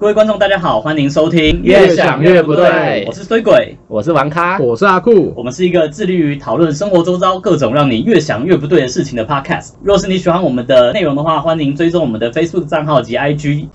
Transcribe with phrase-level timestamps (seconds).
[0.00, 9.72] 各位观众，大家好，欢迎收听《越想越不对我是衰鬼，我是王咖，我是阿酷，我们是一个致力于讨论生活周遭各种让你越想越不对的事情的 podcast。
[9.82, 13.66] 若是你喜欢我们的内容的话，欢迎追踪我们的 Facebook 账号及 IG。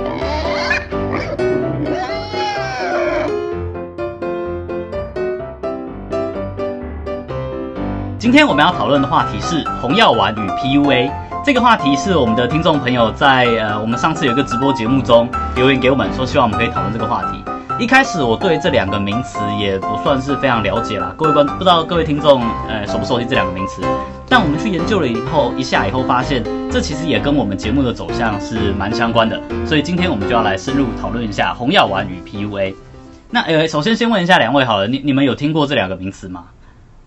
[8.24, 11.12] 今天我们要讨论的话题是红药丸与 PUA。
[11.44, 17.44] 这个话题是我们的听众朋友在呃我们上次有一个直播节目中留言给我们，说希望我们可以讨论这个话题。
[17.78, 23.82] 一开始我对这两个名词也不算是非常了解啦，各位观不知道各位听众呃熟不熟悉这两个名词？
[24.26, 29.38] 但我们去研究了以后一下以后发现，这其实也跟我们节目的走向是蛮相关的。
[29.66, 32.74] 所以今天我们就要来深入讨论一下红药丸与 PUA。
[33.28, 36.44] 那呃首先先问一下两位好了，你你们有听过这两个名词吗？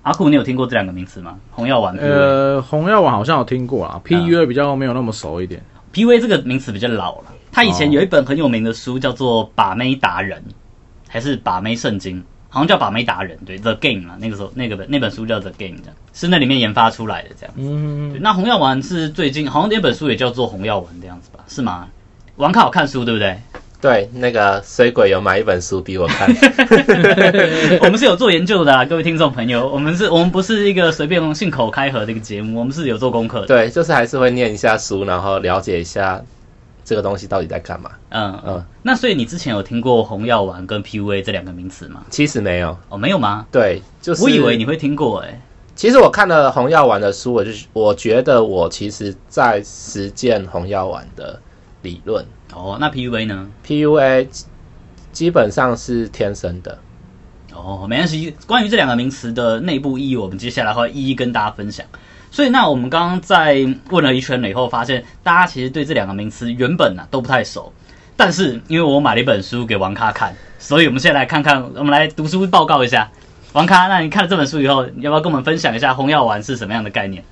[0.07, 1.37] 阿酷，你有听过这两个名词吗？
[1.51, 1.93] 红药丸。
[1.97, 5.61] 呃，红药丸好像有听过啊，PUA 比较没有那么熟一点。
[5.93, 10.41] PUA 这个名词比较老了，他以前有一本很有名的书叫做《把妹达人》，
[11.09, 17.53] 还是《把妹圣经》，好像叫《把妹达人》对，《The Game》啊，那个时候那个本那本书叫《The Game》这样，是那里面研发出来的这样。
[17.57, 21.43] 嗯对，那红药丸是最近好像那本书也叫做红药丸这样子吧？
[21.49, 21.89] 是吗？
[22.37, 23.37] 王卡有看书对不对？
[23.79, 26.27] 对，那个水鬼有买一本书逼我看，
[27.81, 33.47] 我们是有做研究的啊，各位听众朋友，我们是我们不是一个随便信口开河的一个节目，我们是有做功课的。
[33.47, 36.19] 对，就是还是会念一下书，然后了解一下
[36.83, 37.91] 这个东西到底在干嘛。
[38.09, 42.03] 嗯嗯嗯，那所以你之前有听过红药丸跟 PUA 这两个名词吗？
[42.09, 43.45] 其实没有，哦，没有吗？
[43.51, 45.39] 对，就是我以为你会听过哎、
[45.75, 51.39] 其实我看了红药丸的书，我就我觉得我其实在实践红药丸的
[51.87, 54.27] 理论哦，那 PUA 呢？，PUA
[55.13, 56.77] 基本上是天生的。
[57.53, 58.35] 哦，没关系。
[58.45, 61.85] 关于这两个名词的内部意义，我们接下来会一一跟大家分享。
[62.29, 67.71] 所以，那我们刚刚在问了一圈了以后，发现大家其实对这两个名词原本呢、都不太熟。
[68.17, 73.09] 但是，因为我买了一本书给王咖看，所以我们现在来看看，我们来读书报告一下。
[73.53, 77.23] 王咖，那你看了这本书以后，你要不要跟我们分享一下红药丸是什么样的概念？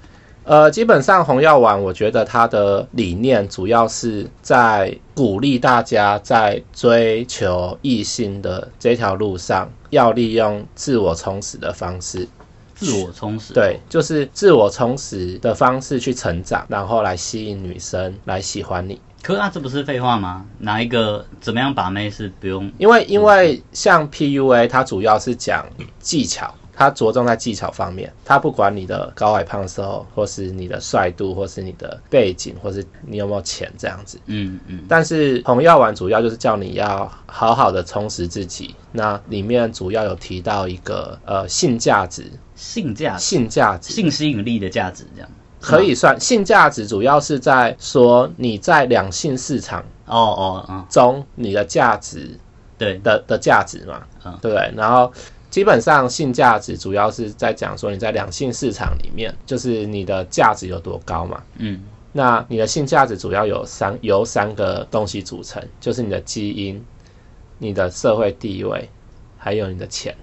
[0.45, 12.27] 呃，基本上红药丸，我觉得它的理念主要是在鼓励大家在追求异性的这条路上，要利用自我充实的方式，
[12.75, 13.55] 自我充实。
[13.55, 19.01] 对，就是自我充实的方式去成长，然后来吸引女生来喜欢你。
[19.23, 20.45] 可是那这不是废话吗？
[20.59, 22.71] 哪一个怎么样把妹是不用？
[22.77, 25.65] 因为因为像 PUA，它主要是讲
[25.99, 34.19] 技巧，它着重在技巧方面，他不管你的高矮胖瘦，或是你的帅度，或是你的背景，或是你有没有钱这样子。
[34.25, 43.93] 嗯嗯，但是红药丸主要就是叫你要好好的充实自己，那里面主要有提到一个呃性价值，性价值、性价值。
[43.93, 45.29] 性吸引力的价值这样。
[45.61, 52.37] 可以算性价值，主要是在说你在两性市场哦哦嗯，中你的价值
[52.77, 54.37] 对，的的价值嘛，嗯。
[54.41, 54.71] 对不对？
[54.75, 55.11] 然后
[55.55, 61.41] 基本上性价值主要是在讲说你在两性市场里面，就是你的价值有多高嘛。
[61.59, 61.81] 嗯。
[62.11, 66.83] 那你的性价值主要有三由三个东西组成，就是你的基因、
[67.57, 68.89] 你的社会地位，
[69.37, 70.13] 还有你的钱。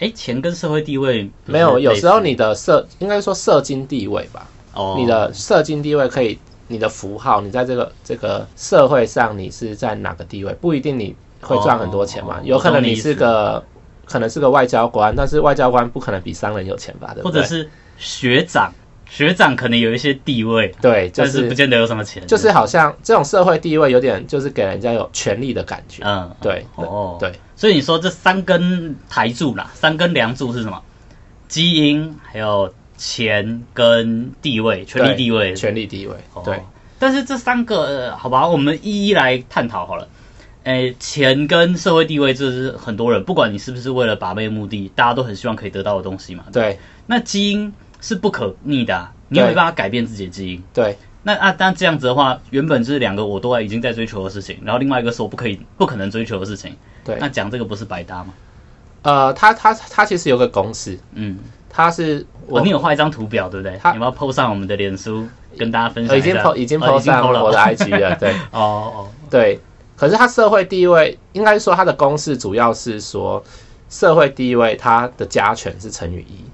[0.00, 13.64] 哎，钱跟社会地位没有，有时候你的社应该说社经地位吧，哦，你的社经地位可以，你的符号，你在这个这个社会上你是在哪个地位，不一定你会赚很多钱嘛，哦有可能你是个
[14.04, 17.40] 可能是个外交官，但是外交官不可能比商人有钱吧，对不对？
[17.40, 18.72] 或者是学长，
[19.08, 30.80] 学长可能有一些地位，对，就但是不见得有什么钱，就是好像这种社会地位有点就是给人家有权力的感觉，嗯，对哦，对，所以你说这三根台柱啦，三根梁柱是什么？
[31.48, 36.60] 基因，还有钱跟地位，权力地位，权力地位，哦对。
[36.98, 40.08] 但是这三个，呃好吧，我们一一来探讨好了。
[40.64, 46.44] 诶，钱跟社会地位，这是很多人，不管你是不是为了把妹目的，大家都很希望可以得到的东西嘛。
[46.52, 50.62] 对那基因是不可逆的、啊，你也对没办法改变自己的基因。
[50.72, 56.74] 对那啊，但这样子的话，原本是两个我都已经在追求的事情，然后另外一个是我不可以、不可能追求的事情。
[57.04, 58.32] 对那，讲这个不是白搭吗？
[59.02, 63.78] 呃，他他他其实有个公式，嗯，他是我、哦，你有画一张图表对不对？
[63.82, 65.28] 他你要 PO 上我们的脸书，
[65.58, 69.60] 跟大家分享呃已经一下？PO 已经哦 PO 上我的 IG 了，对 哦哦，对。
[69.96, 73.42] 可是他社会地位，应该说他的公式主要是说
[73.88, 76.44] 社会地位它的加权是乘以一，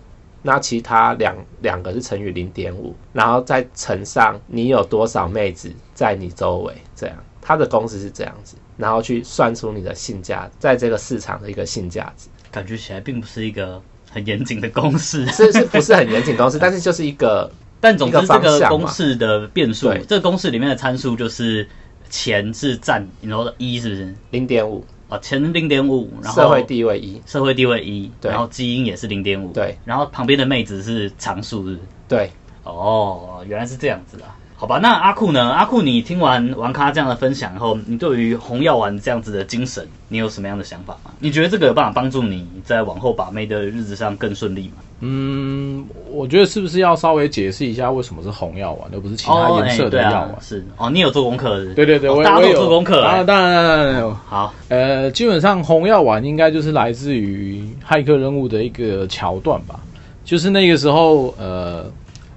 [0.42, 12.28] 那其他两两个是乘以零点五，然后再乘上你有多少妹子在你周围，这样它的公式是这样子，然后去算出你的性价，在这个市场的一个性价值。
[12.50, 15.24] 感觉起来并不是一个很严谨的公式。
[15.28, 16.58] 是是不是很严谨公式？
[16.60, 17.50] 但是就是一个
[17.80, 21.66] 但总之，这个公式的变数，这个公式里面的参数就是
[22.10, 24.14] 钱是占，你说一是不是？
[24.30, 31.78] 零点五，啊，钱零点五，然后社会地位一，社会地位一，对然后基因也是零点五，对，然后旁边的妹子是常数，日？
[32.06, 32.30] 对。
[32.62, 34.36] 哦，原来是这样子啊。
[34.60, 35.48] 好吧，那阿酷呢？
[35.48, 41.12] 阿酷，你听完王咖这样的分享以后，你对于红药丸这样子的精神，你有什么样的想法吗？
[41.18, 44.74] 你觉得这个有办法帮助你在往后把妹的日子上更顺利吗？
[45.00, 51.74] 嗯，我觉得是不是要稍微解释一下为什么是红药丸，而不是其他哦，颜色的药丸？，是哦，你有做功课是不是？
[51.74, 53.24] 对对对，哦大家都有我我也有做功课、啊，欸。
[53.24, 54.14] 当然。
[54.26, 59.80] 好，呃，基本上红药丸应该就是来自于骇客任务的一个桥段吧，
[60.22, 61.90] 就是那个时候，呃，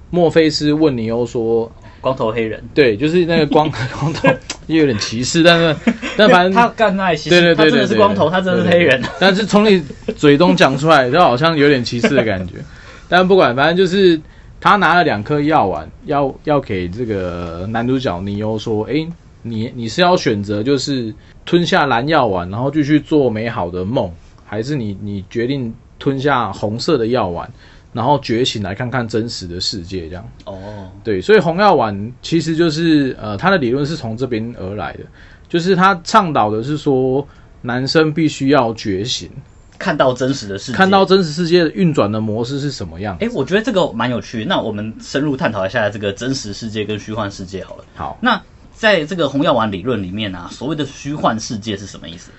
[0.08, 1.70] 墨菲斯问尼欧说，
[2.04, 4.28] 光头黑人，对，就是那个光 光头，
[4.66, 5.74] 也有点歧视，但是
[6.18, 9.02] 但反正他干那其实对对对对，他真的是对光头，他真的是黑人。
[9.18, 9.82] 但是从你
[10.14, 12.56] 嘴中讲出来，就好像有点歧视的感觉。
[13.08, 14.20] 但不管，反正就是
[14.60, 19.08] 他拿了两颗药丸，要要给这个男主角尼欧说：“诶，
[19.42, 21.14] 你你是要选择就是
[21.46, 24.10] 吞下蓝药丸，然后继续做美好的梦，
[24.44, 27.50] 还是你你决定吞下红色的药丸，
[27.94, 30.28] 然后觉醒来看看真实的世界？”这样。
[30.44, 35.00] 哦，对，所以红药丸其实就是呃，他的理论是从这边而来的，
[35.48, 37.26] 就是他倡导的是说，
[37.62, 39.30] 男生必须要觉醒，
[39.78, 43.16] 看到真实的世界，看到真实世界的运转的模式是什么样。
[43.20, 44.44] 哎，我觉得这个蛮有趣。
[44.44, 47.84] 那我们深入探讨一下这个真实世界跟虚幻世界好了。
[47.94, 48.42] 好，那
[48.74, 52.30] 在这个红药丸理论里面啊，所谓的虚幻世界是什么意思？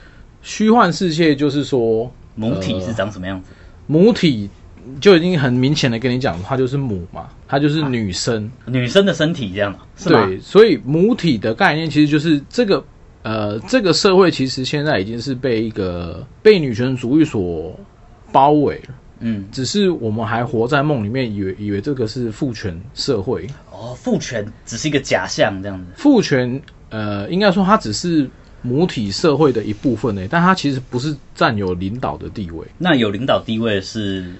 [0.41, 3.49] 虚幻世界就是说，母体是长什么样子？
[3.87, 4.49] 母体
[4.99, 8.49] 就已经很明显的跟你讲，它就是母嘛，它就是女生。
[8.65, 10.25] 女生的身体这样的，是吗？
[10.25, 12.83] 对，所以母体的概念其实就是这个
[13.23, 17.77] 呃，这个社会其实现在已经是被一个被女权主义所
[18.31, 18.95] 包围了。
[19.19, 23.47] 嗯，只是我们还活在梦里面，以为以为这个是父权社会。
[23.71, 25.85] 哦，父权只是一个假象这样子。
[25.95, 28.29] 父权，呃，应该说它只是
[28.61, 32.67] 母体社会的一部分呢，但它其实不是占有领导的地位。
[32.77, 34.33] 那有领导地位是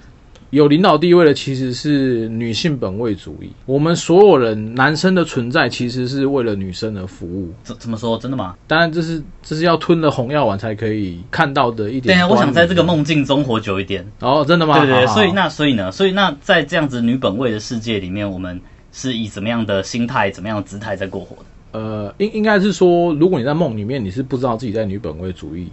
[0.50, 3.50] 有领导地位的其实是女性本位主义。
[3.66, 7.52] 我们所有人男生的存在其实是为了女生而服务。
[7.62, 8.16] 怎怎么说？
[8.16, 8.56] 真的吗？
[8.66, 12.16] 当然，这是这是要吞了红药丸才可以看到的一点。
[12.16, 12.86] 对啊，我想在这个。
[12.86, 14.06] 梦境中活久一点。
[14.20, 14.78] 哦，真的吗？
[14.78, 18.60] 对对对，好好所以那所以呢，所以那在这样子女本位的世界里面，我们
[18.92, 21.42] 是以怎么样的心态、怎么样的姿态在过活的？
[21.72, 25.66] 呃，应应该是说，如果你在梦里面，你是不知道自己在女本位主义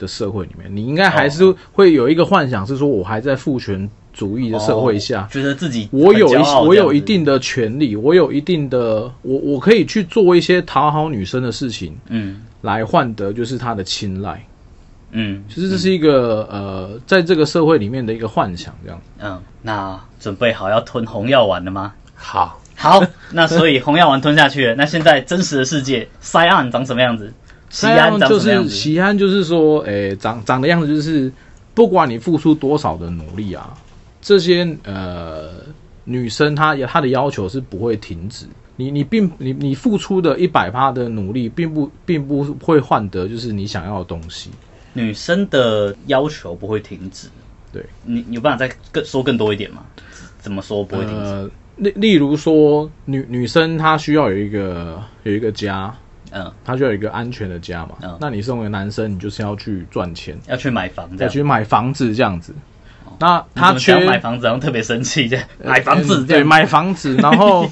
[0.00, 14.44] 的社会里面，你应该还是会有一个幻想，是说我还在父权主义的社会下，哦觉得自己我有一我有一定的权利，我有一定的，我我可以去做一些讨好女生的事情，嗯来换得就是她的青睐。
[15.12, 19.00] 嗯其实这是一个、呃，在这个社会里面的一个幻想，这样。
[19.18, 21.92] 嗯，那准备好要吞红药丸了吗？
[22.14, 24.74] 好，好， 那所以红药丸吞下去了。
[24.76, 27.32] 那现在真实的世界，塞岸长什么样子？
[27.70, 28.68] 西安就是？
[28.68, 31.32] 西安，就是说，诶、长长的样子就是，
[31.72, 33.72] 不管你付出多少的努力啊，
[34.20, 35.50] 这些呃
[36.04, 38.44] 女生她她的要求是不会停止。
[38.76, 44.50] 你你并你你付出的一百趴的努力，并不并不会换得就是你想要的东西。
[44.92, 47.28] 女生的要求不会停止。
[47.72, 49.84] 对，你你有办法再更说更多一点吗？
[50.40, 51.30] 怎么说不会停止？
[51.30, 55.94] 呃，例例如说，女女生她需要有一个有一个家，
[56.32, 57.96] 嗯，他就要有一个安全的家嘛。
[58.02, 61.08] 嗯那你身为男生，你就是要去赚钱，要去买房。
[61.18, 62.54] 要去买房子这样子。
[63.18, 67.68] 那她你怎么讲缺买房子，然后特别生气 这样，买房子嗯对，买房子，然后，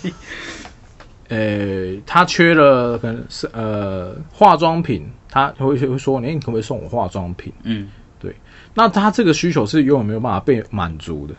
[1.29, 7.53] 呃，他缺了可能是呃化妆品，他会会说，哎，你可不可以送我化妆品？
[7.62, 7.88] 嗯，
[8.21, 8.35] 对
[8.75, 11.35] 那他这个需求是永远没有办法被满足的。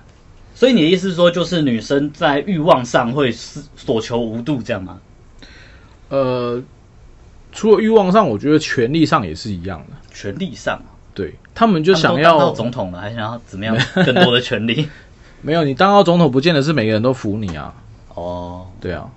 [0.55, 4.99] 所以你的意思是说，就是女生在欲望上会是所求无度这样吗？
[6.09, 6.61] 呃，
[7.59, 9.97] 除了欲望上，我觉得权利上也是一样的。
[10.13, 10.81] 权力上，
[11.13, 14.87] 对他们就想要当到要总统了，还想要怎么样更多的权利？
[15.43, 17.75] 没有你当到总统，不见得是每个人都服你啊。
[18.15, 19.09] 哦，对啊，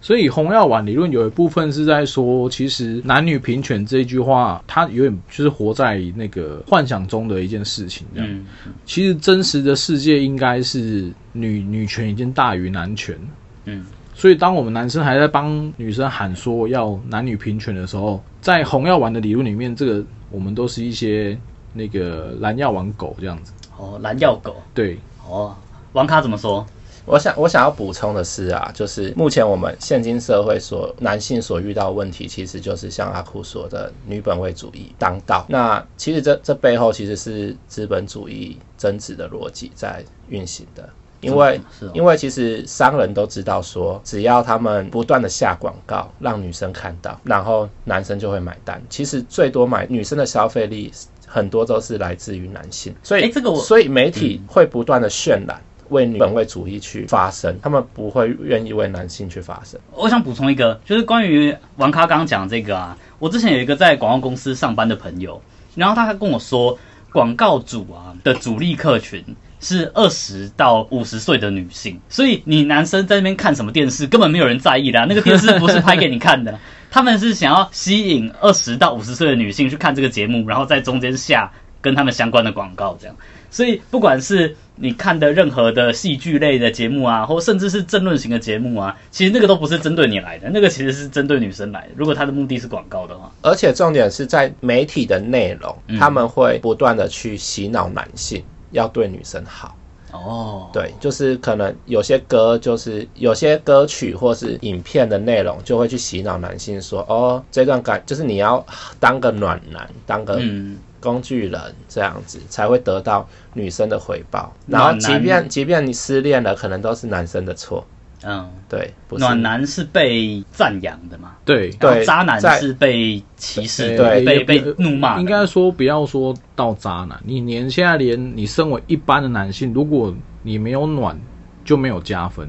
[0.00, 8.06] 所以红药丸理论有一部分是在说，其实男女平权这一句话，它有点就是活在那个幻想中的一件事情。
[8.14, 8.46] 这样，嗯，
[8.86, 13.18] 其实真实的世界应该是女女权已经大于男权。
[13.64, 13.84] 嗯，
[14.18, 21.38] 所以当我们男生还在帮女生喊说要男女平权的时候，在红药丸的理论里面，这个我们都是一些
[21.72, 23.52] 那个蓝药丸狗这样子。
[23.76, 25.54] 哦，蓝药狗，对，哦，
[25.92, 26.66] 王卡怎么说？
[27.06, 35.46] 我想我想要补充的是啊，就是目前我们现今社会所男性所遇到的问题，其实就是像阿库说的女本位主义当道。
[35.48, 40.90] 那其实这这背后其实是资本主义增值的逻辑在运行的。
[41.20, 48.82] 因为哦因为其实商人都知道说，只要他们不断的下广告，让女生看到，然后男生就会买单。
[48.88, 50.92] 其实最多买女生的消费力
[51.26, 55.60] 很多都是来自于男性，所以诶这个我所以媒体会不断的渲染。
[55.90, 59.80] 为女本位主义去发声，他们不会愿意为男性去发声。
[59.94, 65.40] 我想补充一个，就是关于王咖刚刚讲的这个啊，我之前有一个在广告公司上班的朋友，
[65.74, 66.78] 然后他跟我说，
[67.10, 69.24] 广告主啊的主力客群
[69.60, 76.58] 是二十到五十岁的女性，所以你男生在那边看什么电视，根本没有人在意的啊、那个电视不是拍给你看的，
[76.90, 83.16] 他们是想要吸引二十到五十岁的女性去看这个节目，然后在中间下跟他们相关的广告，这样。
[83.50, 91.88] 所以不管是你看的任何的戏剧类的节目啊，或甚至是政论型的节目啊，其实那个都不是针对你来的，那个其实是针对女生来的。
[91.96, 95.98] 如果他的目的是广告的话，而且重点是在媒体的内容，嗯。
[95.98, 99.76] 他们会不断的去洗脑男性要对女生好。
[100.10, 108.64] 哦，对，就是可能有些歌，就是有些歌曲或是影片的内容，就会去洗脑男性说，哦，这段感就是你要
[108.98, 111.60] 当个暖男，当个嗯，工具人
[111.90, 114.50] 这样子，才会得到女生的回报。
[114.66, 117.86] 然后，即便即便你失恋了，可能都是男生的错。
[118.30, 125.22] 嗯，对，不是暖男是被赞扬的嘛，对对渣男是被歧视呃的，被被怒骂的。
[125.22, 131.18] 应该说不要说到渣男，你连现在连你身为一般的男性，如果你没有暖，
[131.64, 132.46] 就没有加分，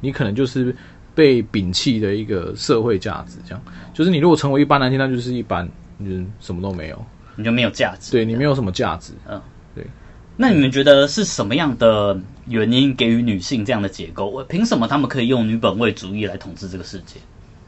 [0.00, 0.74] 你可能就是
[1.14, 3.38] 被摒弃的一个社会价值。
[3.46, 3.62] 这样，
[3.94, 5.64] 就是你如果成为一般男性，那就是一般，
[6.00, 7.04] 就是什么都没有，
[7.36, 8.10] 你就没有价值。
[8.10, 9.12] 对你没有什么价值。
[10.40, 14.24] 那你们觉得是什么样的原因给予女性这样的结构？
[14.24, 17.16] 我凭什么他们可以用女本位主义来统治这个世界？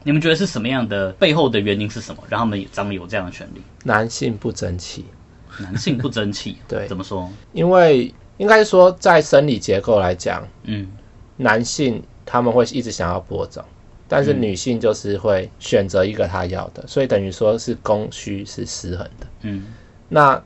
[0.03, 3.61] 你们觉得是什么样的背后的原因是什么，让他们掌有这样的权利？
[3.83, 5.05] 男性不争气，
[5.59, 7.31] 男性不争气， 对怎么说？
[7.51, 10.87] 因为应该说在生理结构来讲，嗯，
[11.37, 13.63] 男性他们会一直想要播种，
[14.07, 19.27] 但是女性就是会选择一个她要的，所以等于说是供需是失衡的。
[19.43, 19.65] 嗯，
[20.09, 20.41] 那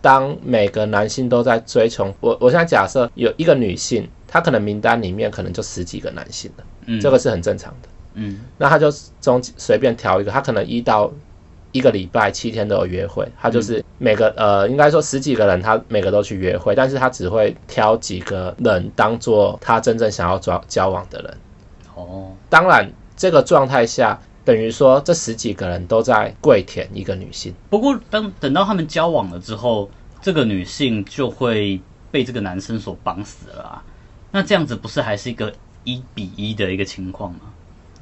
[0.00, 7.88] 当每个男性都在追求我，我现在假设有一个女性，她可能名单里面可能就十几个男性了，嗯，这个是很正常的。
[8.14, 8.90] 嗯那她就
[9.20, 11.10] 中随便挑一个，她可能一到
[11.72, 21.36] 一个礼拜七天都有约会，她就是每个呃，应该说十几个人，她每个都去约会，但是她只会挑几个人当做她真正想要交交往的人。
[21.94, 27.52] 哦，当然，这个状态下，等于说这十几个人都在跪舔一个女性。
[27.68, 29.90] 不过当等到他们交往了之后，
[30.22, 31.78] 这个女性就会
[32.10, 33.84] 被这个男生所绑死了啊。
[34.30, 35.52] 那这样子不是还是一个
[35.84, 37.40] 一比一的一个情况吗？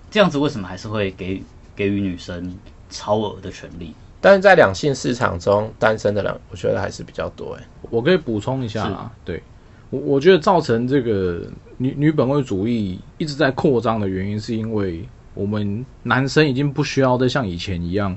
[0.08, 1.42] 这样子为什么还是会给
[1.74, 2.56] 给予女生
[2.90, 3.92] 超额的权利？
[4.20, 7.68] 但是在两性市场中，单身的人我觉得还是比较多哎。
[7.90, 9.42] 我可以补充一下啦，对
[9.90, 11.42] 我我觉得造成这个
[11.76, 15.04] 女女本位主义一直在扩张的原因，是因为
[15.36, 18.16] 我们男生已经不需要再像以前一样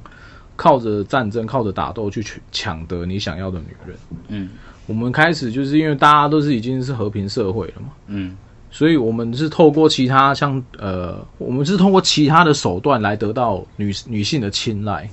[0.55, 3.97] 靠着战争、靠着打斗去取抢得你想要的女人。
[4.29, 4.49] 嗯
[4.88, 8.35] 我们开始就是因为大家都是已经是和平社会了嘛，嗯
[8.71, 15.07] 所以我们是透过其他像呃，我们是通过其他的手段来得到女女性的青睐。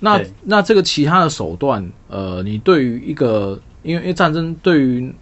[0.00, 5.12] 那那这个其他的手段，呃，你对于一个，因为因为战争对于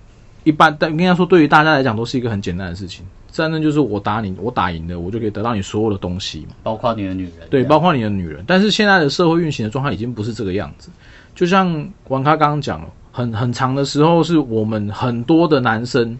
[0.45, 3.05] 一般，但应该说对于大家来讲都是一个很简单的事情。
[3.37, 6.57] 战争就是我打你，我打赢了，我就可以得到你所有的东西嘛。
[6.63, 8.43] 包括你的女人，对，包括你的女人。
[8.47, 10.89] 但是现在的社会运行的状态已经不是这个样子。
[11.35, 16.17] 就像王咖刚刚讲了，很很长的时候，是我们很多的男生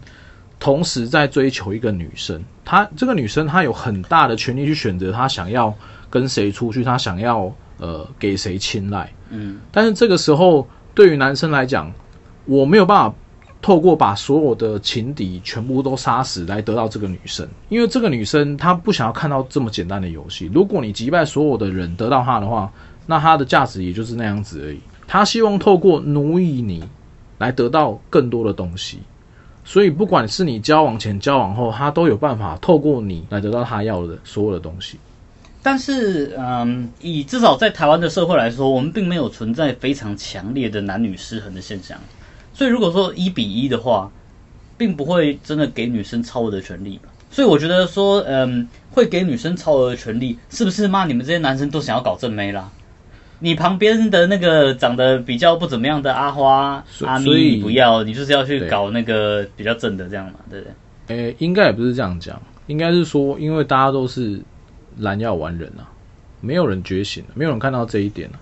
[0.59, 5.73] 同时在追求一个女生，她这个女生她有很大的权利去选择她想要
[6.09, 9.11] 跟谁出去，她想要呃给谁青睐。
[9.29, 11.91] 嗯但是这个时候，对于男生来讲，
[12.45, 13.15] 我没有办法
[13.61, 20.49] 透过把所有的情敌全部都杀死来得到这个女生，因为这个女生她不想要看到这么简单的游戏。
[20.53, 22.71] 如果你击败所有的人得到她的话，
[23.05, 24.79] 那她的价值也就是那样子而已。
[25.07, 26.83] 她希望透过奴役你
[27.37, 28.99] 来得到更多的东西。
[29.65, 34.97] 所以，不管是你交往前、交往后，她都有办法透过你来得到她要的所有的东西。
[35.61, 41.99] 但是，嗯，以至少在台湾的社会来说，我们并没有存在非常强烈的男女失衡的现象。
[42.57, 44.11] 所以，如果说一比一的话，
[44.79, 47.09] 并不会真的给女生超额的权利吧。
[47.29, 52.67] 所以，我觉得说，嗯，会给女生超额的权利，是不是骂你们这些男生都想要搞正妹啦？
[53.37, 60.67] 你旁边的那个长得比较不怎么样的阿花、阿咪，不要，你就是要去搞那个比较正的这样嘛，对不
[61.05, 61.15] 对？
[61.15, 64.41] 诶、应该也不是这样讲，应该是说，因为大家都是
[64.97, 65.85] 蓝药丸人啊，
[66.41, 68.41] 没有人觉醒，没有人看到这一点啊，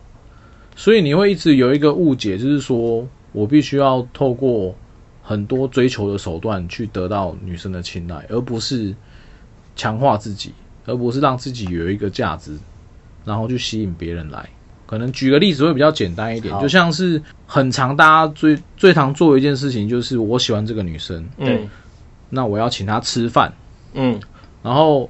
[0.74, 4.74] 所以你会一直有一个误解，就是说我必须要透过
[5.22, 8.96] 很多追求的手段去得到女生的青睐，而不是
[9.75, 10.54] 强化自己，
[10.86, 12.58] 而不是让自己有一个价值，
[13.25, 14.48] 然后去吸引别人来。
[14.88, 21.70] 可能举个例子会比较简单一点，就像是很常大家最最常做的一件事情，就是我喜欢这个女生，对嗯
[22.30, 23.51] 那我要请她吃饭，
[23.94, 24.20] 嗯。
[24.63, 25.10] 然后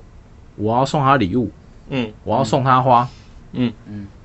[0.55, 1.51] 我要送她礼物，
[1.89, 2.11] 嗯。
[2.23, 3.07] 我要送她花，
[3.51, 3.71] 嗯。
[3.85, 4.07] 嗯，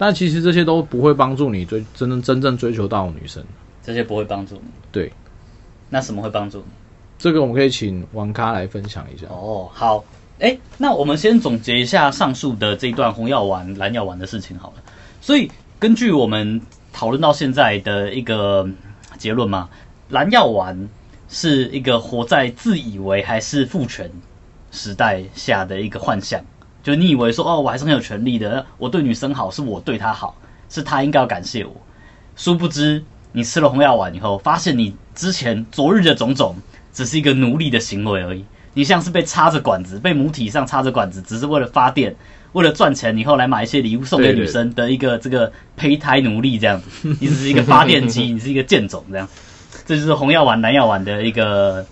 [0.00, 3.44] 但其实这些都不会帮助你追真正真正追求到女生。
[3.82, 4.62] 这些不会帮助你。
[4.90, 5.12] 对，
[5.90, 6.64] 那什么会帮助你？
[7.18, 9.26] 这个我们可以请王咖来分享一下。
[9.28, 10.02] 哦，好，
[10.38, 14.82] 哎，那我们先总结一下上述的这一段红药丸、蓝药丸的事情好了。
[15.20, 16.62] 所以根据我们
[16.94, 18.66] 讨论到现在的一个
[19.18, 19.68] 结论嘛，
[20.08, 20.88] 蓝药丸
[21.28, 24.10] 是一个活在自以为还是父权
[24.70, 26.42] 时代下的一个幻象，
[26.90, 30.36] 就你以为说哦，我还是很有权利的，我对女生好是我对她好，
[30.68, 31.74] 是她应该要感谢我。
[32.36, 36.56] 殊不知，你吃了红药丸以后，发现你之前昨日的种种，
[36.92, 38.44] 只是一个奴隶的行为而已。
[38.72, 42.14] 你像是被插着管子，被母体上插着管子，只是为了发电，
[42.52, 47.08] 为了赚钱，以后来买一些礼物送给女生的一个这个胚胎奴隶这样子。
[47.20, 49.28] 你只是一个发电机，你是一个贱种这样。
[49.84, 51.84] 这就是红药丸、蓝药丸的一个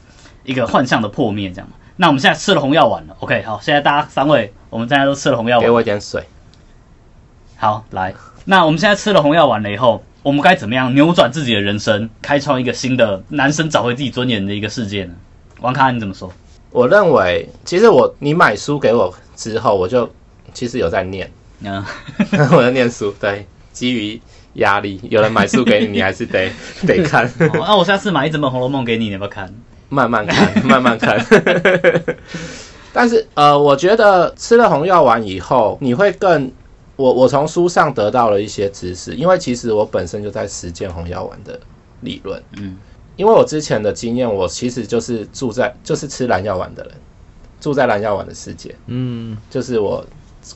[0.44, 1.68] 一个幻象的破灭这样。
[2.00, 6.22] 那我们现在吃了红药丸了，OK，好，现在大家三位，我们现在都吃了红药丸给丸，我一点水。
[7.56, 8.14] 好，来，
[8.44, 15.14] 那我们现在吃了红药丸了以后，我们该怎么样扭转自己的人生，开创一个新的男生找回自己尊严的一个世界呢？
[15.60, 16.32] 王卡，你怎么说？
[16.70, 20.08] 我认为，其实我你买书给我之后，我就
[20.54, 21.28] 其实有在念，
[21.62, 21.84] 嗯，
[22.52, 23.12] 我在念书。
[23.18, 26.48] 对，基于压力，有人买书给你，你还是得
[26.86, 29.52] 得看，好那我下次买一整本《红楼梦》给你，你要不要看？
[29.88, 31.18] 慢慢看，慢慢看。
[32.92, 36.50] 但是呃，我觉得吃了红药丸以后，你会更
[36.96, 41.58] 我我从书上得到了一些知识，因为其实我本身就在实践红药丸的
[42.00, 42.42] 理论。
[42.56, 42.76] 嗯，
[43.16, 46.92] 因为我之前的经验，我其实就是住在就是吃蓝药丸的人，
[47.60, 48.74] 住在蓝药丸的世界。
[48.86, 50.04] 嗯，就是我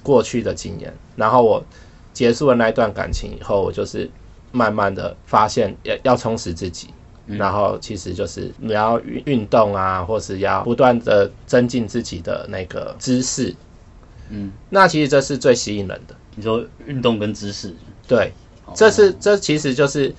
[0.03, 0.93] 过去的经验。
[1.15, 1.63] 然后我
[2.13, 4.11] 结束了那一段感情以后，我就是
[4.51, 6.89] 慢慢的发现要要充实自己，
[7.27, 13.55] 嗯然后其实就是你要运运动啊，或是要不断的增进自己的那个知识。
[14.31, 17.75] 嗯，那其实这是最吸引人的，你说运动跟知识，
[18.07, 18.33] 对，
[18.67, 20.15] 哦这是这其实就是。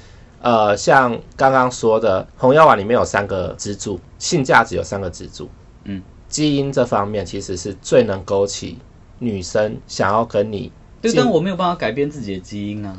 [0.46, 5.50] 呃，像刚刚说的，红药丸里面有三个支柱，性价值有三个支柱。
[5.86, 8.78] 嗯，基因这方面其实是最能勾起
[9.20, 10.70] 女生想要跟你
[11.02, 12.94] 对，但我没有办法改变自己的基因啊。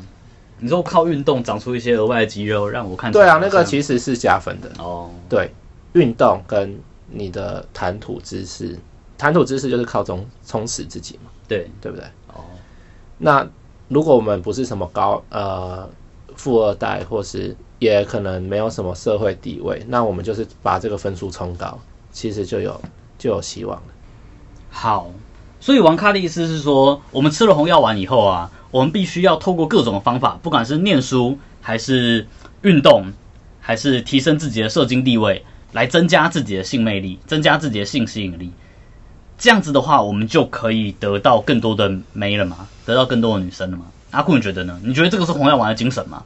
[0.59, 4.71] 你说靠运动长出一些额外的肌肉，让我看对啊，那个其实是加分的。
[4.77, 5.51] 哦，对，
[5.93, 8.77] 运动跟你的谈吐知识，
[9.17, 12.05] 谈吐知识就是靠充充实自己嘛，对，对不对？
[12.27, 12.43] 哦，
[13.17, 13.47] 那
[13.89, 15.87] 如果我们不是什么高呃
[16.35, 21.77] 富二代，或是也可能没有什么社会地位，那我们就是把这个分数冲高，
[22.11, 22.81] 其实就有
[23.17, 23.87] 就有希望了。
[24.69, 25.11] 好。
[25.59, 32.27] 所以王咖的意思是说，我们吃了红药丸以后啊，我们必须要透过各种方法，不管是念书，还是
[32.61, 33.05] 运动，
[33.59, 38.51] 还是提升自己的社经地位，来增加自己的性魅力，增加自己的性吸引力。
[39.37, 43.85] 这样子的话，我们就可以得到更多的妹了嘛，得到更多的女生了嘛。
[44.11, 44.79] 阿库，你觉得呢？
[44.83, 46.23] 你觉得这个是红药丸的精神吗？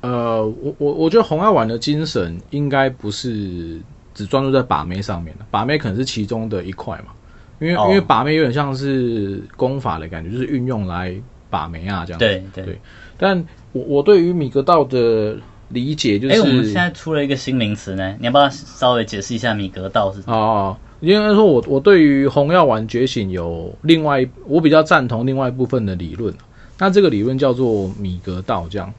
[0.00, 3.80] 呃，我我我觉得红药丸的精神应该不是
[4.14, 7.12] 只专注在把妹上面的，把妹可能是其中的一块嘛，
[7.60, 11.14] 因为、哦因为把妹有点像是功法的感觉，就是运用来
[11.50, 12.18] 把妹啊这样。
[12.18, 12.78] 对对对
[13.16, 15.36] 但我我对于米格道的
[15.70, 20.36] 理解就哎、是，我们现在出了一个新名词呢，你要不要稍微解释一下米格道是什么？
[20.36, 26.32] 哦，应该说我我对于红药丸觉醒有另外一我比较赞同另外一部分的理论，
[26.78, 28.92] 那这个理论叫做米格道，这样。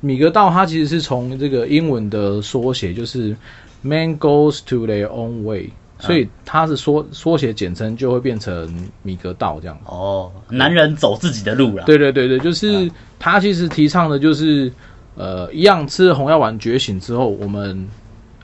[0.00, 3.36] 米格道它其实是从这个英文的缩写，就是
[3.80, 5.70] Man goes to their own way，
[6.02, 9.78] 所以它是缩缩写简称就会变成米格道这样。
[9.86, 11.84] 哦，男人走自己的路了。
[11.84, 14.72] 对对对对，就是他其实提倡的就是，
[15.14, 17.88] 呃，一样吃了红药丸觉醒之后，我们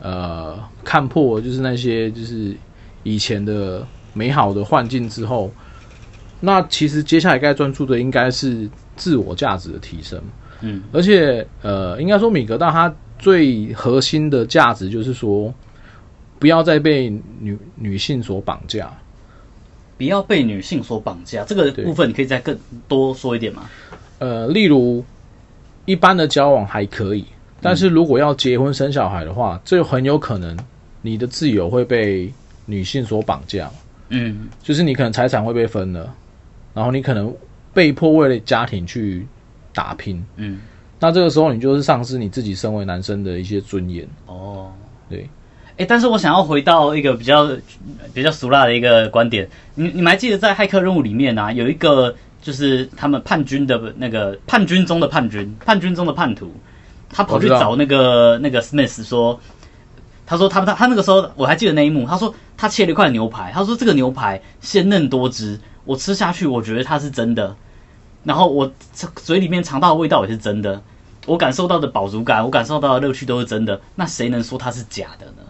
[0.01, 2.55] 呃看破就是那些就是
[3.03, 5.51] 以前的美好的幻境之后，
[6.39, 10.23] 那其实接下来该专注的应该是自我价值的提升，
[10.61, 15.53] 嗯，而且呃，应该说米格道它最核心的价值就是说，
[16.39, 18.93] 不要再被女女性所绑架。
[19.97, 21.45] 不要被女性所绑架。
[21.45, 23.69] 这个部分你可以再更多说一点吗？
[24.21, 25.05] 呃，例如
[25.87, 27.25] 一般的交往还可以，
[27.61, 30.57] 但是如果要结婚生小孩的话，这很有可能
[31.03, 32.33] 你的自由会被
[32.67, 33.71] 女性所绑架，
[34.11, 36.15] 嗯就是你可能财产会被分了，
[36.75, 37.35] 然后你可能
[37.75, 39.27] 被迫为了家庭去
[39.73, 40.61] 打拼，嗯，
[41.01, 44.07] 那这个时候你就是丧失你自己身为男生的一些尊严。
[44.27, 44.71] 哦。
[45.09, 45.29] 对，
[45.79, 47.49] 哎，但是我想要回到一个比较
[48.13, 56.53] 比较俗辣的一个观点，你你们还记得在骇客任务里面啊，有一个就是他们叛军的那个叛军中的叛军，叛军中的叛徒，
[57.09, 59.39] 他跑去找那个那个 Smith 说，
[60.27, 67.55] 他说他他他那个时候我还记得那一幕，他说他切了一块牛排，他说这个牛排鲜嫩多汁，我吃下去我觉得它是真的，
[68.25, 68.73] 然后我
[69.15, 70.83] 嘴里面尝到的味道也是真的，
[71.27, 75.48] 我感受到的饱足感，我感受到的乐趣都是真的，那谁能说它是假的呢？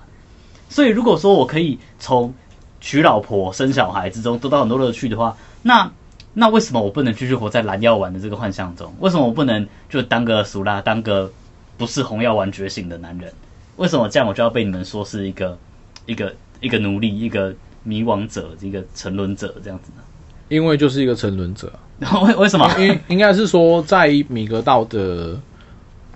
[0.69, 2.33] 所以如果说我可以从
[2.81, 5.91] 娶老婆、生小孩之中得到很多乐趣的话，那
[6.35, 8.93] 那为什么我不能继续活在蓝药丸的这个幻象中？
[9.01, 11.33] 为什么我不能就当个俗辣，当个
[11.77, 13.33] 不是红药丸觉醒的男人？
[13.77, 15.59] 为什么这样我就要被你们说是一个
[16.07, 20.03] 一个一个奴隶、一个迷惘者、一个沉沦者这样子呢？
[20.49, 22.69] 因为就是一个沉沦者，然后为为什么？
[22.79, 25.39] 因为应该是说，在米格道的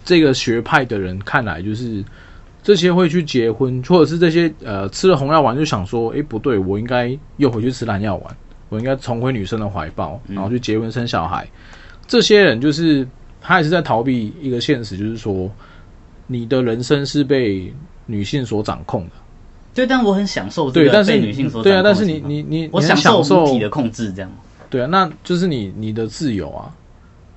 [0.05, 2.05] 这个学派的人看来，就是
[2.63, 8.37] 这些会去结婚，或者是这些呃吃了红药丸就想说，诶不对，我应该又回去吃蓝药丸，
[8.69, 11.49] 我应该重回女生的怀抱，然后去结婚生小孩。
[12.07, 13.07] 这些人就是
[13.41, 15.51] 他也是在逃避一个现实，就是说
[16.27, 17.75] 你的人生是被
[18.07, 19.11] 女性所掌控的。
[19.75, 24.31] 对，但我很享受这对，但是个被女性所对啊，但是你你你我你享受受母体的控制，这样。
[24.71, 26.71] 对啊，那就是你你的自由啊，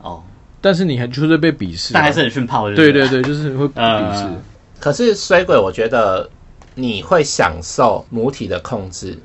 [0.02, 0.24] 哦，
[0.62, 4.22] 但是你还就是被鄙视啊、但还是很训炮，对对对对，就是会鄙视。
[4.22, 4.36] 呃
[4.80, 6.30] 可是水鬼，我觉得
[6.76, 9.18] 你会享受母体的控制，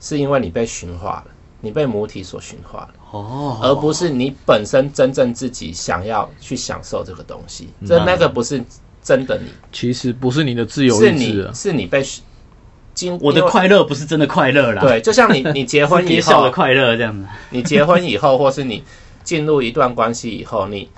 [0.00, 7.68] 是因为你被驯化了，你被母体所驯化了，哦，而不是你本身真正自己想要去享受这个东西。
[7.86, 8.62] 这那个不是
[9.02, 12.22] 真的你，其实不是你的自由是意志啊，你是你被驯
[12.94, 17.26] 经我的快乐不是真的快乐啦，对，就像你你结婚以后的，快乐这样子。
[17.50, 18.82] 你结婚以后，或是你
[19.22, 20.88] 进入一段关系以后，你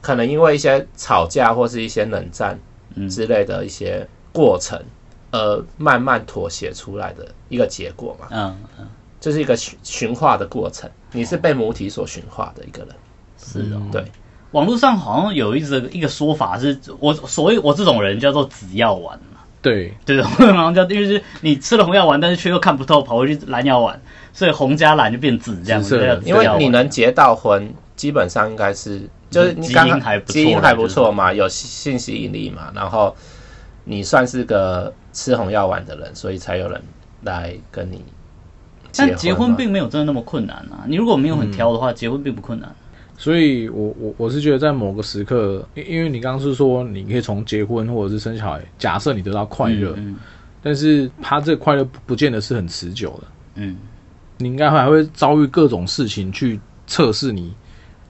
[0.00, 2.60] 可能因为一些吵架或是一些冷战嗯
[3.08, 4.80] 之类的一些过程，
[5.30, 8.86] 呃慢慢妥协出来的一个结果嘛，嗯嗯，
[9.20, 10.90] 这是一个驯驯化的过程。
[11.12, 12.94] 你是被母体所驯化的一个人，
[13.38, 13.78] 是哦。
[13.80, 14.04] 嗯对，
[14.50, 19.94] 网络上好像有一个一个说法是，我所谓我这种人叫做紫药丸嘛，对。
[20.04, 24.00] 对的，好像叫因为是你吃了红药丸，但是却又看不透，跑回去蓝药丸，
[24.32, 33.14] 所以红加蓝就变紫这样子，因为你能结到婚，基本上应该是就是你刚刚基因还不错基因还不错嘛，有性吸引力嘛，然后
[33.84, 36.80] 你算是个吃红药丸的人，所以才有人
[37.22, 38.02] 来跟你
[38.96, 40.84] 但结婚并没有真的那么困难啊！
[40.86, 42.72] 你如果没有很挑的话，结婚并不困难。
[43.16, 50.16] 所以我我我是觉得在某个时刻，因因为你刚刚是说你可以从结婚或者是生小孩，假设你得到快乐，嗯。
[50.62, 53.76] 但是他这个快乐不不见得是很持久的，嗯。
[54.38, 57.54] 你应该还会遭遇各种事情去测试你，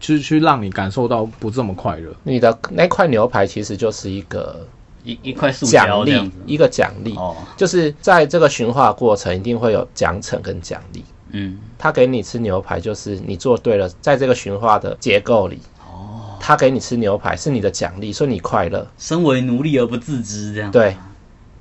[0.01, 2.15] 去去让你感受到不这么快乐。
[2.23, 4.67] 你的那块牛排其实就是一个
[5.03, 6.05] 一一块奖。
[6.05, 11.05] 励一个奖励，哦，就是在这个驯化过程一定会有奖惩跟奖励。
[11.37, 18.87] 嗯，他给你吃牛排，就是你做对了，在这个驯化的结构里，哦，他给你吃牛排是你的奖励，所以你快乐。
[18.99, 20.71] 身为奴隶而不自知，这样。
[20.71, 20.97] 对，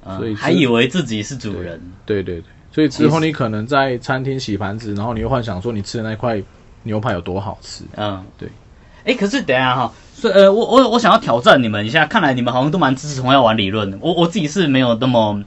[0.06, 1.82] 嗯所以还以为自己是主人。
[2.06, 6.40] 对对对，所以之后你可能在餐厅洗盘子，然后你又幻想说你吃的那块
[6.84, 7.84] 牛排有多好吃。
[7.96, 8.50] 嗯，对。
[9.06, 13.98] 哎，可是等一下哈，所以呃，我我我想要挑战你们一下，看来你们好像都蛮支持红药丸理论的。
[14.00, 15.44] 我我自己是没有那么，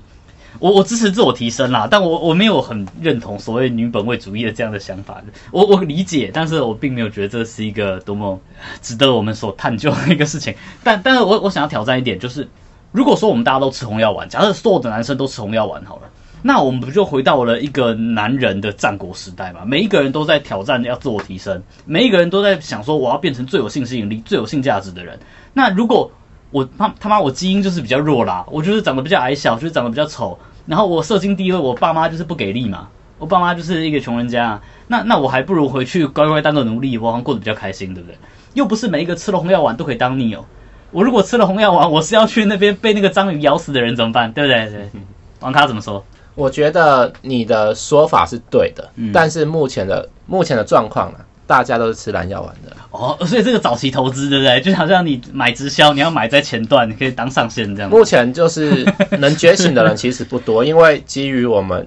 [0.59, 5.25] 我我支持自我提升啦，但我我没有很认同所谓女本位主义的这样的想法的。
[5.51, 8.39] 我我理解，但是我并没有觉得这是一个多么
[8.83, 10.55] 值得我们所探究的一个事情。
[10.85, 12.47] 但但是我我想要挑战一点，就是
[12.93, 16.03] 如果说我们大家都吃红药丸，假设所有的男生都吃红药丸好了。
[16.47, 19.65] 那我们不就回到了一个男人的战国时代嘛？
[19.65, 25.19] 每一个人都在挑战要自我提升，每一个人都在想说我要变成最有性吸引力、最有性价值的人。
[25.53, 26.09] 那如果
[26.53, 32.87] 我他他妈我基因就是比较弱啦，我就是长得比较矮小，就是长得比较丑，然后我社经地位我爸妈就是不给力嘛，
[33.19, 38.17] 我爸妈就是一个穷人家，那那我还不如回去乖乖当个奴隶，我好像过得比较开心，对不对？
[38.55, 40.45] 又不是每一个吃了红药丸都可以当逆友、哦。
[40.93, 44.33] 我如果吃了红药丸，我是要去那边被那个章鱼咬死的人怎么办？
[44.33, 44.71] 对不对？
[44.71, 44.91] 对，
[45.41, 46.05] 王咖怎么说？
[46.37, 52.77] 我觉得你的说法是对的，嗯但是目前的目前的状况呢，大家都是吃蓝药丸的。
[52.91, 54.61] 哦，所以这个早期投资，对不对？
[54.61, 57.91] 就好像你买直销，你要买在前段，你可以当上线这样。
[57.91, 58.85] 目前就是
[59.19, 61.87] 能觉醒的人其实不多，因为基于我们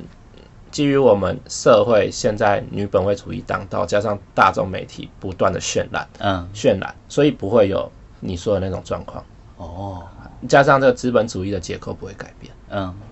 [0.72, 9.24] 基于我们社会现在女本位主义当道，加上大众媒体不断的渲染嗯，渲染，所以不会有你说的那种状况。
[9.58, 10.04] 哦，
[10.48, 13.09] 加上这个资本主义的结构不会改变，嗯，对。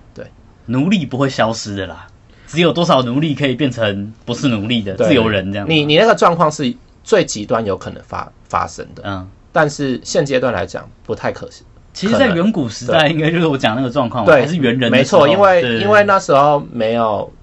[0.68, 2.08] 奴隶不会消失的啦，
[2.46, 5.68] 只有多少奴隶可以变成不是奴隶的自由人这样。
[5.68, 11.66] 你你那个状况是最极端有可能发发生的，嗯，但是现阶段来讲不太可行。
[11.94, 17.34] 其实，在远古时代，应该就是我讲那个状况嘛，对，还是猿人的没错，因为因为那时候没有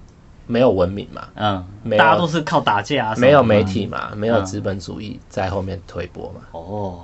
[0.47, 1.65] 没有文明嘛，嗯，
[1.97, 6.41] 大家都是靠打架、啊，没有媒体嘛，没有资本主义在后面推波嘛。
[6.53, 6.99] 哦，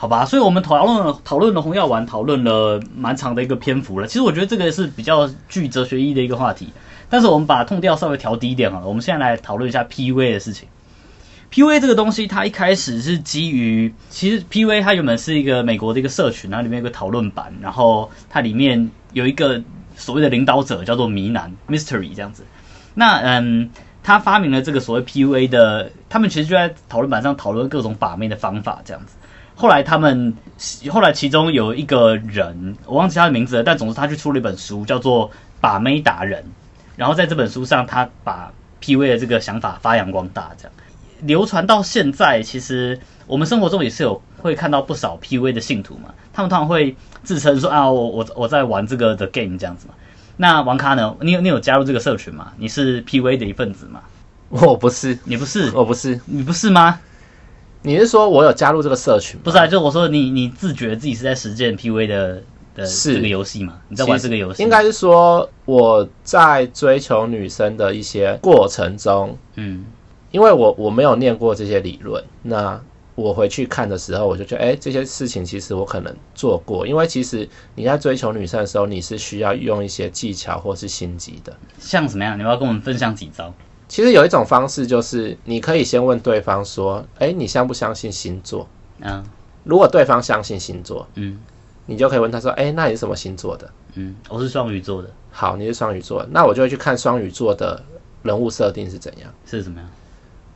[0.00, 4.06] 好吧，所以我们讨论讨论了红药丸，讨论了蛮长的一个篇幅了。
[4.06, 6.72] 其实我觉得这个是比较具哲学意义的一个话题，
[7.10, 8.88] 但是我们把痛调稍微调低一点好了。
[8.88, 10.66] 我们现在来讨论一下 PUA 的事情。
[11.52, 19.62] PUA 这个东西，它一开始是基于，其实 PUA 它原本是一个美国的一个社群，然后里面有个讨论版，然后它里面有一个
[19.96, 22.42] 所谓的领导者叫做迷男 Mystery 这样子。
[22.94, 23.68] 那嗯，
[24.02, 29.12] 他发明了这个所谓 PUA 的，他们其实就在讨论板上讨论各种把妹的方法这样子。
[29.60, 30.34] 后来他们
[30.90, 35.28] 后来其中有一个人，我忘记他的名字了，但总之他去出了一本书，叫做
[35.60, 36.42] 《把妹达人》。
[36.96, 40.72] 然后在这本书上，他把 PUA 的这个想法发扬光大，这样
[41.20, 42.42] 流传到现在。
[42.42, 49.94] 其实我们生活中也是有会看到不少 PUA 的信徒嘛，他们通常会自称说啊，我我我在玩这个的 game 这样子嘛。
[50.38, 51.14] 那王咖呢？
[51.20, 52.52] 你有你有加入这个社群吗？
[52.56, 54.00] 你是 PUA 的一份子吗？
[54.48, 55.70] 我不是，你不是？
[55.74, 56.18] 我不是。
[56.24, 56.98] 你不是吗？
[57.82, 59.38] 你是说我有加入这个社群？
[59.40, 62.42] 不是啊，就我说你你自觉自己是在实践 PUA 的
[62.74, 63.80] 的是这个游戏嘛？
[63.88, 64.62] 你在玩这个游戏？
[64.62, 69.86] 应该是说我在追求女生的一些过程中，嗯
[70.30, 72.80] 因为我我没有念过这些理论，那
[73.16, 76.86] 我回去看的时候，我就觉得，哎、这些事情其实我可能做过。
[76.86, 81.52] 因为其实你在追求女生的时候，你是需要用一些技巧或是心机的。
[81.80, 82.38] 像什么样？
[82.38, 83.52] 你要跟我们分享几招？
[83.90, 88.68] 其实有一种方式就是，你可以先问对方说，哎、你相不相信星座？
[89.00, 89.22] 嗯。
[89.64, 91.40] 如果对方相信星座，嗯。
[91.86, 93.68] 你就可以问他说，哎、那你是什么星座的？
[93.94, 97.82] 嗯，我是双鱼座的，好，你是双鱼座，那我就会去看双鱼座的
[98.22, 99.28] 人物设定是怎样。
[99.44, 99.88] 是怎么样？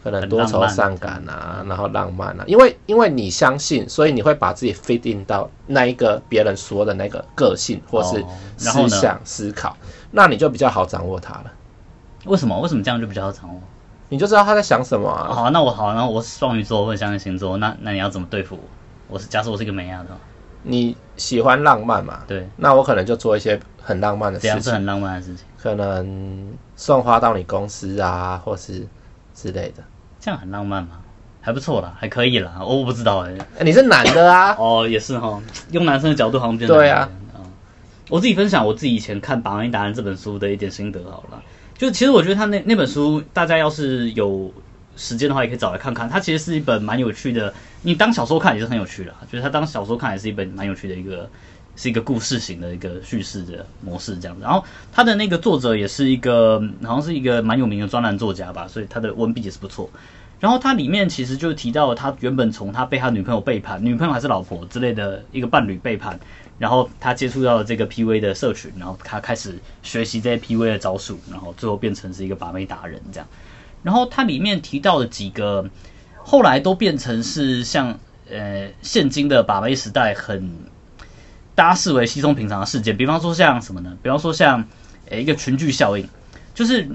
[0.05, 8.25] 可能多愁善感啊，然后浪漫啊，因为因为你相信，所以你会把自己 fit in 到那一个别人说的那个个性或是
[8.57, 9.77] 思想、思考，
[10.13, 11.53] 那你就比较好掌握它了，
[12.27, 12.59] 为什么？
[12.61, 13.61] 为什么这样就比较好掌握？
[14.09, 15.33] 你就知道他在想什么啊。
[15.33, 19.15] 好，那我好，那我是双鱼座，我很相信星座，那那你要怎么对付我？
[19.15, 20.09] 我是假设我是一个美亚的，
[20.63, 22.21] 你喜欢浪漫嘛？
[22.27, 28.87] 对，那我可能就做一些很浪漫的事情，这样是很浪漫的事情，可能送花到你公司啊，或是
[29.35, 29.83] 之类的。
[30.21, 31.01] 这样很浪漫吗？
[31.43, 34.57] 还不错啦，还可以啦，我我不知道哎、哎你是男的啊？
[34.59, 35.39] 哦，也是哈，
[35.73, 37.07] 用男生的角度好像比较对啊
[38.09, 41.43] 我自己分享我自己以前看《把妹达人》这本书的一点心得好了，
[41.77, 44.53] 就其实我觉得他那那本书，大家要是有
[44.97, 46.09] 时间的话，也可以找来看看。
[46.09, 51.29] 它其实是一本蛮有趣的，你当小说看也是很有趣的，就是他当小说看也是一本蛮有趣的一个。
[51.77, 59.91] 是一个故事型的一个叙事的模式这样子，然后他的那个作者也是一个好像是一个蛮有名的专栏作家吧，所以他的文笔也是不错。
[60.45, 66.21] 然后它里面其实就提到他原本从他被他女朋友背叛，女朋友还是老婆之类的一个伴侣背叛，
[66.59, 73.27] 然后他接触到了这个 PV 的社群，然后他开始学习这些 PV 的招数，然后最后变成是一个把妹达人这样。
[73.83, 75.67] 然后它里面提到的几个，
[76.19, 77.99] 后来都变成是像
[78.31, 80.53] 呃现今的把妹时代很
[81.55, 83.97] 大家视为稀松平常的事件，比方说像什么呢？
[84.03, 84.63] 比方说像
[85.09, 86.07] 呃一个群聚效应，
[86.55, 86.87] 就是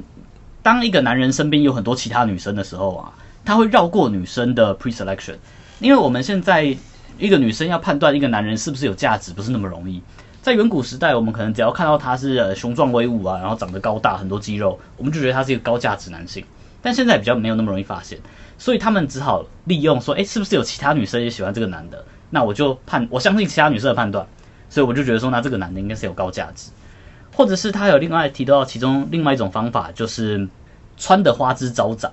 [0.62, 3.14] 当一个男人身边有很多其他女生的时候啊，
[3.46, 5.36] 他会绕过女生的 pre-selection，
[5.80, 6.76] 因为我们现在
[7.18, 10.02] 一个女生要判断一个男人是不是有价值，不是那么容易。
[10.42, 16.44] 在远古时代，我们可能只要看到他是呃雄壮威武啊，然后长得高大，很多肌肉，我们就觉得他是一个高价值男性。
[16.82, 18.18] 但现在比较没有那么容易发现，
[18.58, 22.06] 所以他们只好利用说，诶，是不是有其他女生也喜欢这个男的？
[22.30, 24.26] 那我就判，我相信其他女生的判断，
[24.70, 26.72] 所以我就觉得说，那这个男的应该是有高价值。
[27.36, 30.48] 或者是他有另外提到其中另外一种方法，就是
[30.96, 32.12] 穿的花枝招展，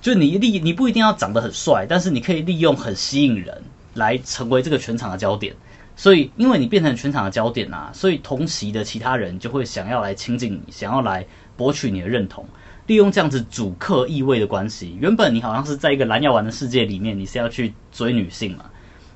[0.00, 3.62] 就你利你不一定要长得很帅，但是你可以利用很吸引人
[3.94, 5.54] 来成为这个全场的焦点。
[5.96, 12.46] 所以，因为你变成全场的焦点啊，所以同席的其他人就会想要来亲近你，想要来博取你的认同，
[12.86, 14.96] 利用这样子主客意味的关系。
[15.00, 18.66] 原本你好像是在一个蓝药丸的世界里面，你是要去追女性嘛，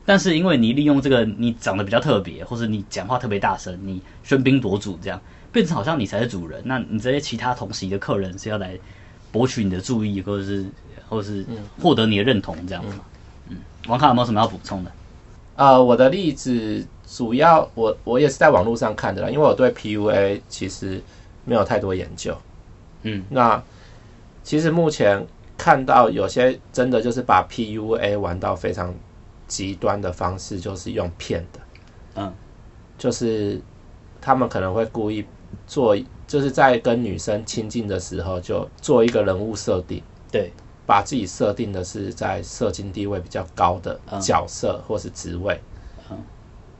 [0.04, 6.60] 但是因为你利用这个你长得比较特别，或是你讲话特别大声，你喧宾夺主，这样变成好像你才是主人。
[6.64, 8.76] 那你这些其他同席的客人是要来
[9.32, 10.64] 博取你的注意，或者是
[11.08, 11.44] 或者是
[11.80, 13.04] 获得你的认同，这样子嘛。
[13.48, 13.56] 嗯，
[13.88, 14.92] 王康有没有什么要补充的？
[15.56, 21.02] 呃，我的例子主要我我也是在网络上看的啦，因为我对 PUA 其实
[21.44, 22.36] 没有太多研究。
[23.02, 23.62] 嗯，那
[24.42, 25.26] 其实目前
[25.58, 28.94] 看到有些真的就是把 PUA 玩到非常
[29.46, 31.60] 极端的方式，就是用骗的，
[32.14, 32.32] 嗯，
[32.96, 33.60] 就是
[34.20, 35.24] 他们可能会故意
[35.66, 35.96] 做，
[36.32, 40.50] 就是在跟女生亲近的时候就做一个人物设定，对，
[40.86, 44.18] 把自己设定的是在社经地位比较高的嗯。
[44.18, 45.60] 角色或是职位，
[46.10, 46.16] 嗯。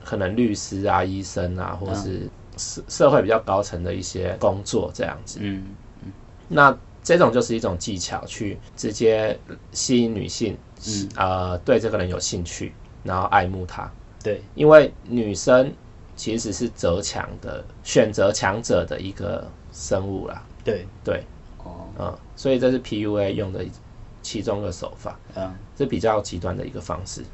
[0.03, 5.39] 可能律师啊、医生啊，或是社社会比较高层的一些工作这样子。
[5.43, 5.67] 嗯
[6.03, 6.11] 嗯。
[6.49, 9.39] 那这种就是一种技巧，去直接
[9.73, 13.93] 吸引女性，嗯，呃，对这个人有兴趣，然后爱慕他。
[14.23, 15.71] 对，因为女生
[16.23, 20.41] 其实是择强的，选择强者的一个生物啦。
[20.63, 21.25] 对，对，
[21.65, 23.65] 哦，嗯，所以这是 PUA 用的
[24.23, 27.25] 其中的手法，嗯，这比较极端的一个方式。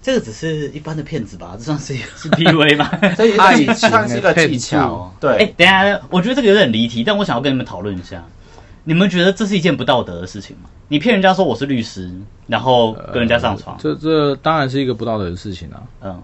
[0.00, 1.56] 这个只是一般的骗子吧？
[1.58, 2.88] 这算是 是 PUA 吗？
[3.18, 5.32] 这也算是一个技巧对。
[5.32, 8.24] 哎、对，等下，我觉得这个有点离题，但我想要跟你们讨论一下，
[8.84, 10.70] 你们觉得这是一件不道德的事情吗？
[10.86, 12.08] 你骗人家说我是律师，
[12.46, 15.82] 然后跟人家上床，这这当然是一个不道德的事情啊。
[16.02, 16.22] 嗯，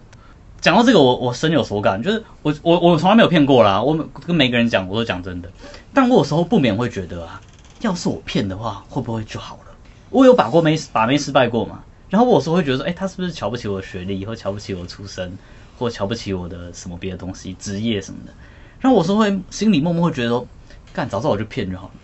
[0.67, 5.49] 讲到这个，我我深有所感，就是我我我从来没有骗过啦，我跟每个人讲，我都讲真的，
[5.95, 7.41] 但我有时候不免会觉得啊，
[7.83, 9.67] 要是我骗的话，会不会就好了？
[10.11, 15.39] 我有把过没把没失败过嘛，然后我有时候会觉得说，哎、他是不是瞧不起我的学历，或瞧不起我出身，
[15.79, 18.33] 或瞧不起我的什么别的东西，职业什么的，
[18.81, 20.45] 然后我是会心里默默会觉得说，
[20.93, 21.95] 干，早知道我就骗就好了，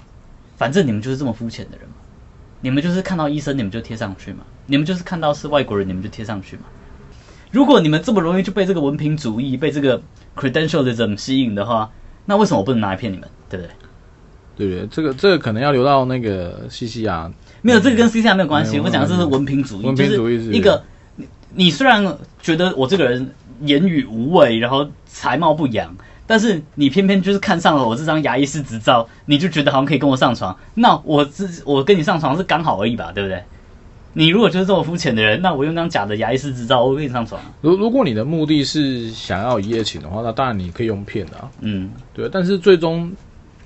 [0.56, 1.96] 反正你们就是这么肤浅的人嘛，
[2.60, 6.62] 你们就是看到医生你们就贴上去嘛，你们就是看到是外国人你们就贴上去嘛。
[7.52, 10.02] 如果你们这么容易就被这个文凭主义、被这个
[10.34, 11.88] credentialism 吸引的话，
[12.24, 13.28] 那为什么我不能拿来骗你们？
[13.48, 13.72] 对不对？
[14.56, 14.88] 对不对？
[14.90, 17.30] 这个这个可能要留到那个西西亚。
[17.60, 18.80] 没有，这个跟 C C R 没有关系。
[18.80, 20.82] 我讲的这是文凭主义，文凭主义是是一个
[21.16, 25.94] 你你虽然觉得我这个人言语无味，然后才貌不扬，
[26.26, 30.58] 但是你偏偏就是看上了我这张牙医师执照，你就觉得好像可以跟我上床。
[30.74, 33.44] 那我自我跟你上床是刚好而已吧，对不对？
[34.14, 37.50] 你如果就是这么肤浅的人，那我用张假的牙医师执照，我跟你上床啊。
[37.60, 41.50] 如如果你的目的是想要一夜情的话，那当然你可以用骗的啊。
[41.60, 43.10] 嗯，对，但是最终，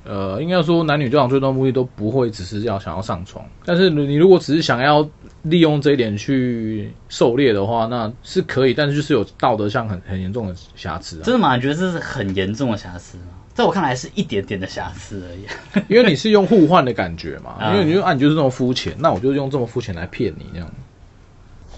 [0.05, 5.09] 呃，应该说男女交往最终目的都不会只是要想要上床，但是你如果只是想要
[5.43, 11.23] 利用这一点去狩猎的话，那是可以，但是就是有道德上很很严重的瑕疵啊。
[11.25, 11.57] 真的吗？
[11.57, 13.25] 你觉得这是很严重的瑕疵吗？
[13.57, 15.83] 在我看来是一点点的瑕疵而已。
[15.89, 20.71] 因为你是用互换的感觉嘛，啊因为你就啊，你就是这么肤浅，那我就用这么肤浅来骗你这样。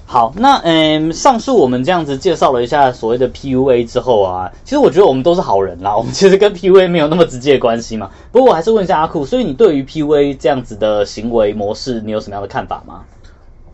[0.05, 8.11] 好，那嗯，上述我们这样子介绍了一下所谓的 PUA 之后啊，其实我觉得我们都是好人啦， 我们其实跟 PUA 没有那么直接的关系嘛。
[8.33, 13.05] 不过我还是问一下阿酷，所以你对于 PUA 这样子的行为模式，你有什么样的看法吗？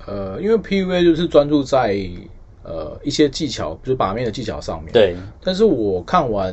[0.07, 1.97] 呃，因为 PUA 就是专注在
[2.65, 4.93] 呃一些技巧，就是把面的技巧上面。。
[4.93, 6.53] 对，但是我看完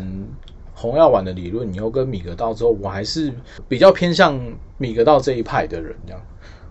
[0.82, 3.32] 红药丸的理论你又，跟米格道之后，我还是
[3.70, 4.42] 比较偏向
[4.80, 5.96] 米格道这一派的人。
[6.08, 6.22] 这样，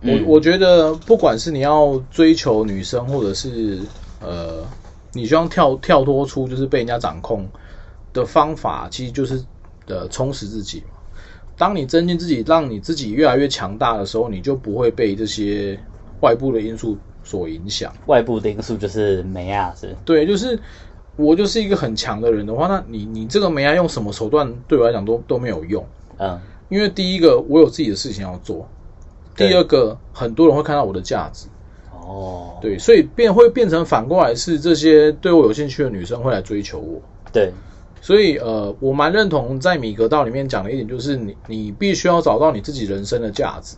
[0.00, 3.78] 嗯我我觉得不管是你要追求女生，或者是
[4.20, 4.64] 呃，
[5.12, 7.46] 你希望跳跳脱出就是被人家掌控
[8.12, 9.40] 的方法，其实就是
[9.86, 10.98] 呃充实自己嘛。
[11.56, 15.78] 当你增进自己，让你自己越来越强大的时候，你就不会被这些
[16.20, 17.92] 外部的因素所影响。
[18.06, 20.58] 外部的因素就是美亚是，对，就是
[21.16, 25.84] 我就是一个很强的人的话，那你你这个没要用什么手段对我来讲都都没有用，
[26.18, 28.66] 嗯，因为第一个我有自己的事情要做，
[29.36, 31.46] 第二个很多人会看到我的价值，
[31.92, 37.00] 哦，对，所以变会变成反过来是这些对我有兴趣的女生会来追求我。
[37.32, 37.52] 对，
[38.00, 43.76] 所以，呃，我蛮认同在米格道里面讲的一点，就是你你必须要找到你自己人生的价值，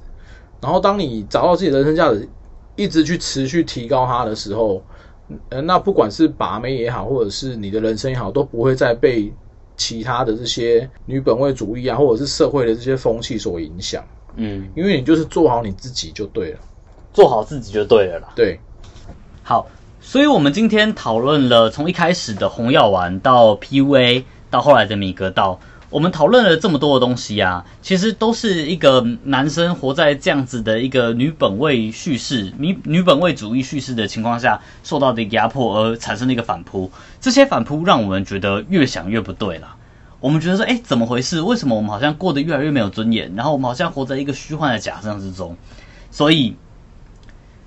[0.61, 2.29] 然后当你找到自己的人生价值，
[2.77, 4.83] 一直去持续提高它的时候，
[5.51, 9.33] 呃，那不管是把妹也好，或者是你的人生也好，都不会再被
[9.77, 14.05] 其他的这些女本位主义啊，或者是社会的这些风气所影响，
[14.37, 16.59] 嗯，因为你就是做好你自己就对了。
[17.13, 18.33] 做好自己就对了啦。
[18.35, 18.59] 对，
[19.43, 19.67] 好，
[20.01, 25.61] 所以我们今天讨论了从一开始的红药丸到 PUA 到后来的米格道，
[25.93, 36.91] 我们讨论了这么多的东西啊，其实都是一个男生活在这样子的一个女本位叙事、女女本位主义叙事的情况下受到的压迫而产生的一个反扑。
[37.21, 39.77] 这些反扑让我们觉得越想越不对啦。
[40.19, 41.43] 我们觉得说，哎，怎么回事？
[41.43, 43.35] 为什么我们好像过得越来越没有尊严？
[43.37, 45.57] 然后我们好像活在一个虚幻的假象之中。
[46.11, 46.57] 所以，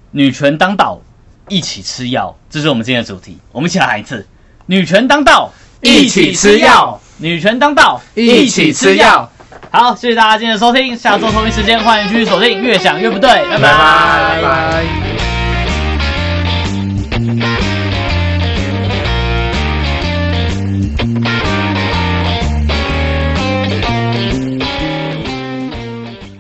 [0.10, 1.00] 女权当道，
[1.48, 3.38] 一起吃药，这是我们今天的主题。
[3.52, 4.26] 我们一起来喊一次：
[4.66, 9.30] 女权当道，一起吃药；女权当道，一起吃药。
[9.72, 15.05] 好，谢谢大家今天的收听，下周同一时间欢迎继续锁定《越想越不对》，拜拜拜拜拜。